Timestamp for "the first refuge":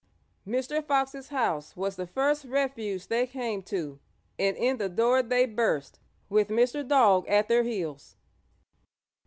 1.95-3.05